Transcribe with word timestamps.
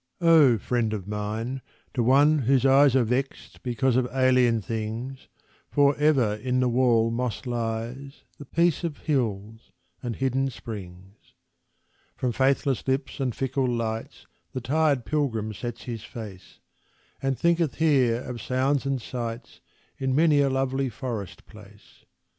Oh, 0.21 0.57
friend 0.57 0.93
of 0.93 1.07
mine, 1.07 1.61
to 1.93 2.01
one 2.01 2.39
whose 2.39 2.65
eyes 2.65 2.95
Are 2.95 3.03
vexed 3.03 3.61
because 3.61 3.95
of 3.95 4.07
alien 4.11 4.59
things, 4.59 5.27
For 5.69 5.95
ever 5.97 6.37
in 6.37 6.59
the 6.59 6.67
wall 6.69 7.11
moss 7.11 7.45
lies 7.45 8.23
The 8.39 8.45
peace 8.47 8.83
of 8.83 8.97
hills 8.97 9.71
and 10.01 10.15
hidden 10.15 10.49
springs. 10.49 11.35
From 12.15 12.31
faithless 12.31 12.87
lips 12.87 13.19
and 13.19 13.35
fickle 13.35 13.67
lights 13.67 14.25
The 14.53 14.61
tired 14.61 15.05
pilgrim 15.05 15.53
sets 15.53 15.83
his 15.83 16.03
face, 16.03 16.57
And 17.21 17.37
thinketh 17.37 17.75
here 17.75 18.21
of 18.23 18.41
sounds 18.41 18.87
and 18.87 18.99
sights 18.99 19.61
In 19.99 20.15
many 20.15 20.39
a 20.41 20.49
lovely 20.49 20.89
forest 20.89 21.45
place. 21.45 22.05